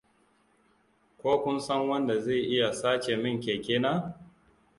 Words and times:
Ko 1.19 1.29
kun 1.43 1.59
san 1.59 1.81
wanda 1.89 2.19
zai 2.19 2.37
iya 2.39 2.73
sace 2.73 3.17
min 3.23 3.41
keke 3.41 3.79
na? 3.79 3.93